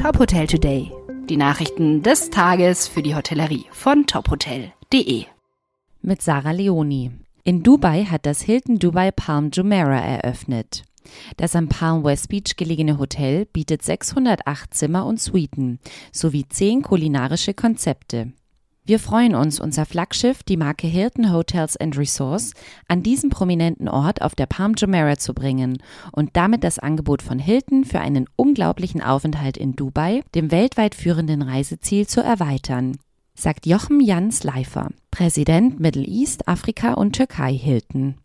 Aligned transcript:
Top 0.00 0.18
Hotel 0.18 0.46
Today. 0.46 0.90
Die 1.28 1.36
Nachrichten 1.36 2.02
des 2.02 2.30
Tages 2.30 2.88
für 2.88 3.02
die 3.02 3.14
Hotellerie 3.14 3.66
von 3.70 4.06
tophotel.de. 4.06 5.26
Mit 6.00 6.22
Sarah 6.22 6.52
Leoni. 6.52 7.10
In 7.44 7.62
Dubai 7.62 8.06
hat 8.06 8.24
das 8.24 8.40
Hilton 8.40 8.78
Dubai 8.78 9.10
Palm 9.10 9.50
Jumeirah 9.52 10.00
eröffnet. 10.00 10.84
Das 11.36 11.54
am 11.54 11.68
Palm 11.68 12.02
West 12.02 12.30
Beach 12.30 12.56
gelegene 12.56 12.96
Hotel 12.96 13.44
bietet 13.44 13.82
608 13.82 14.72
Zimmer 14.72 15.04
und 15.04 15.20
Suiten 15.20 15.78
sowie 16.12 16.48
zehn 16.48 16.80
kulinarische 16.80 17.52
Konzepte. 17.52 18.32
Wir 18.90 18.98
freuen 18.98 19.36
uns, 19.36 19.60
unser 19.60 19.86
Flaggschiff, 19.86 20.42
die 20.42 20.56
Marke 20.56 20.88
Hilton 20.88 21.32
Hotels 21.32 21.76
and 21.76 21.96
Resorts, 21.96 22.54
an 22.88 23.04
diesem 23.04 23.30
prominenten 23.30 23.88
Ort 23.88 24.20
auf 24.20 24.34
der 24.34 24.46
Palm 24.46 24.74
Jumeirah 24.76 25.16
zu 25.16 25.32
bringen 25.32 25.78
und 26.10 26.30
damit 26.32 26.64
das 26.64 26.80
Angebot 26.80 27.22
von 27.22 27.38
Hilton 27.38 27.84
für 27.84 28.00
einen 28.00 28.26
unglaublichen 28.34 29.00
Aufenthalt 29.00 29.56
in 29.56 29.76
Dubai, 29.76 30.24
dem 30.34 30.50
weltweit 30.50 30.96
führenden 30.96 31.42
Reiseziel, 31.42 32.08
zu 32.08 32.20
erweitern, 32.20 32.96
sagt 33.36 33.64
Jochen 33.64 34.00
Jans 34.00 34.42
Leifer, 34.42 34.88
Präsident 35.12 35.78
Middle 35.78 36.04
East, 36.04 36.48
Afrika 36.48 36.94
und 36.94 37.12
Türkei 37.12 37.52
Hilton. 37.52 38.16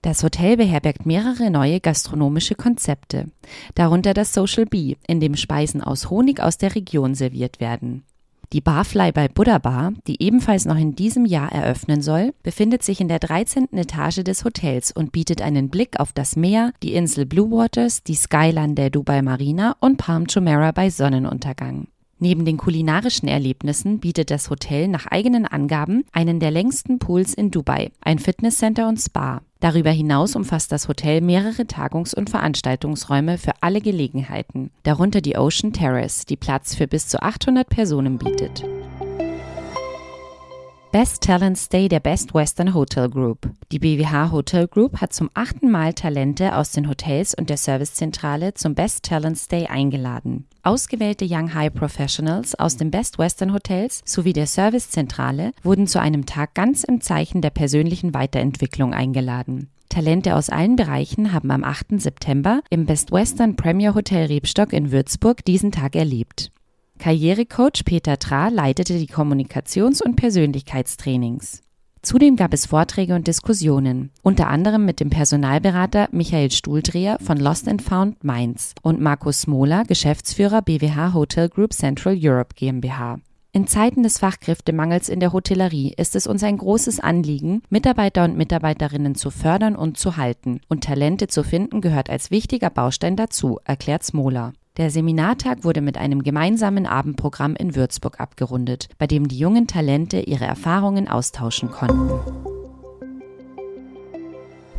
Das 0.00 0.22
Hotel 0.22 0.58
beherbergt 0.58 1.06
mehrere 1.06 1.50
neue 1.50 1.80
gastronomische 1.80 2.54
Konzepte, 2.54 3.32
darunter 3.74 4.14
das 4.14 4.32
Social 4.32 4.66
Bee, 4.66 4.96
in 5.08 5.18
dem 5.18 5.34
Speisen 5.34 5.82
aus 5.82 6.08
Honig 6.08 6.38
aus 6.38 6.56
der 6.56 6.76
Region 6.76 7.16
serviert 7.16 7.58
werden. 7.58 8.04
Die 8.52 8.60
Barfly 8.60 9.12
bei 9.12 9.28
Buddha 9.28 9.56
Bar, 9.56 9.94
die 10.06 10.22
ebenfalls 10.22 10.66
noch 10.66 10.76
in 10.76 10.94
diesem 10.94 11.24
Jahr 11.24 11.50
eröffnen 11.50 12.02
soll, 12.02 12.34
befindet 12.42 12.82
sich 12.82 13.00
in 13.00 13.08
der 13.08 13.18
13. 13.18 13.72
Etage 13.72 14.22
des 14.24 14.44
Hotels 14.44 14.92
und 14.92 15.10
bietet 15.10 15.40
einen 15.40 15.70
Blick 15.70 15.98
auf 15.98 16.12
das 16.12 16.36
Meer, 16.36 16.74
die 16.82 16.92
Insel 16.92 17.24
Blue 17.24 17.50
Waters, 17.50 18.02
die 18.02 18.14
Skyline 18.14 18.74
der 18.74 18.90
Dubai 18.90 19.22
Marina 19.22 19.74
und 19.80 19.96
Palm 19.96 20.26
Jumeirah 20.28 20.72
bei 20.72 20.90
Sonnenuntergang. 20.90 21.86
Neben 22.18 22.44
den 22.44 22.58
kulinarischen 22.58 23.26
Erlebnissen 23.26 24.00
bietet 24.00 24.30
das 24.30 24.50
Hotel 24.50 24.86
nach 24.86 25.06
eigenen 25.06 25.46
Angaben 25.46 26.04
einen 26.12 26.38
der 26.38 26.50
längsten 26.50 26.98
Pools 26.98 27.32
in 27.32 27.50
Dubai, 27.50 27.90
ein 28.02 28.18
Fitnesscenter 28.18 28.86
und 28.86 28.98
Spa. 29.00 29.40
Darüber 29.62 29.90
hinaus 29.90 30.34
umfasst 30.34 30.72
das 30.72 30.88
Hotel 30.88 31.20
mehrere 31.20 31.62
Tagungs- 31.62 32.16
und 32.16 32.28
Veranstaltungsräume 32.28 33.38
für 33.38 33.52
alle 33.60 33.80
Gelegenheiten, 33.80 34.72
darunter 34.82 35.20
die 35.20 35.36
Ocean 35.36 35.72
Terrace, 35.72 36.26
die 36.26 36.36
Platz 36.36 36.74
für 36.74 36.88
bis 36.88 37.06
zu 37.06 37.22
800 37.22 37.68
Personen 37.68 38.18
bietet. 38.18 38.64
Best 40.92 41.22
Talent 41.22 41.56
Stay 41.56 41.88
der 41.88 42.00
Best 42.00 42.34
Western 42.34 42.74
Hotel 42.74 43.08
Group. 43.08 43.48
Die 43.72 43.78
BWH 43.78 44.30
Hotel 44.30 44.68
Group 44.68 45.00
hat 45.00 45.14
zum 45.14 45.30
achten 45.32 45.70
Mal 45.70 45.94
Talente 45.94 46.54
aus 46.54 46.72
den 46.72 46.86
Hotels 46.86 47.32
und 47.32 47.48
der 47.48 47.56
Servicezentrale 47.56 48.52
zum 48.52 48.74
Best 48.74 49.04
Talent 49.04 49.38
Stay 49.38 49.68
eingeladen. 49.68 50.44
Ausgewählte 50.62 51.26
Young 51.26 51.54
High 51.54 51.72
Professionals 51.72 52.54
aus 52.54 52.76
den 52.76 52.90
Best 52.90 53.18
Western 53.18 53.54
Hotels 53.54 54.02
sowie 54.04 54.34
der 54.34 54.46
Servicezentrale 54.46 55.52
wurden 55.62 55.86
zu 55.86 55.98
einem 55.98 56.26
Tag 56.26 56.52
ganz 56.52 56.84
im 56.84 57.00
Zeichen 57.00 57.40
der 57.40 57.48
persönlichen 57.48 58.12
Weiterentwicklung 58.12 58.92
eingeladen. 58.92 59.70
Talente 59.88 60.36
aus 60.36 60.50
allen 60.50 60.76
Bereichen 60.76 61.32
haben 61.32 61.50
am 61.52 61.64
8. 61.64 62.02
September 62.02 62.60
im 62.68 62.84
Best 62.84 63.12
Western 63.12 63.56
Premier 63.56 63.94
Hotel 63.94 64.26
Rebstock 64.26 64.74
in 64.74 64.92
Würzburg 64.92 65.42
diesen 65.46 65.72
Tag 65.72 65.96
erlebt. 65.96 66.52
Karrierecoach 67.02 67.84
Peter 67.84 68.16
Tra 68.16 68.46
leitete 68.46 68.96
die 68.96 69.08
Kommunikations- 69.08 70.00
und 70.00 70.14
Persönlichkeitstrainings. 70.14 71.60
Zudem 72.00 72.36
gab 72.36 72.54
es 72.54 72.66
Vorträge 72.66 73.16
und 73.16 73.26
Diskussionen, 73.26 74.12
unter 74.22 74.46
anderem 74.46 74.84
mit 74.84 75.00
dem 75.00 75.10
Personalberater 75.10 76.08
Michael 76.12 76.52
Stuhldreher 76.52 77.18
von 77.20 77.38
Lost 77.38 77.66
and 77.66 77.82
Found 77.82 78.22
Mainz 78.22 78.76
und 78.82 79.00
Markus 79.00 79.40
Smola, 79.40 79.82
Geschäftsführer 79.82 80.62
BWH 80.62 81.12
Hotel 81.12 81.48
Group 81.48 81.72
Central 81.72 82.16
Europe 82.16 82.54
GmbH. 82.54 83.18
In 83.50 83.66
Zeiten 83.66 84.04
des 84.04 84.20
Fachkräftemangels 84.20 85.08
in 85.08 85.18
der 85.18 85.32
Hotellerie 85.32 85.94
ist 85.96 86.14
es 86.14 86.28
uns 86.28 86.44
ein 86.44 86.56
großes 86.56 87.00
Anliegen, 87.00 87.62
Mitarbeiter 87.68 88.22
und 88.22 88.36
Mitarbeiterinnen 88.36 89.16
zu 89.16 89.30
fördern 89.30 89.74
und 89.74 89.98
zu 89.98 90.16
halten. 90.16 90.60
Und 90.68 90.84
Talente 90.84 91.26
zu 91.26 91.42
finden 91.42 91.80
gehört 91.80 92.10
als 92.10 92.30
wichtiger 92.30 92.70
Baustein 92.70 93.16
dazu, 93.16 93.58
erklärt 93.64 94.04
Smola. 94.04 94.52
Der 94.78 94.90
Seminartag 94.90 95.64
wurde 95.64 95.82
mit 95.82 95.98
einem 95.98 96.22
gemeinsamen 96.22 96.86
Abendprogramm 96.86 97.54
in 97.56 97.74
Würzburg 97.74 98.18
abgerundet, 98.20 98.88
bei 98.96 99.06
dem 99.06 99.28
die 99.28 99.38
jungen 99.38 99.66
Talente 99.66 100.20
ihre 100.20 100.46
Erfahrungen 100.46 101.08
austauschen 101.08 101.70
konnten. 101.70 102.08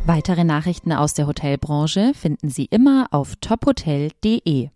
Weitere 0.04 0.42
Nachrichten 0.42 0.92
aus 0.92 1.14
der 1.14 1.28
Hotelbranche 1.28 2.12
finden 2.12 2.50
Sie 2.50 2.64
immer 2.64 3.06
auf 3.12 3.36
tophotel.de. 3.36 4.70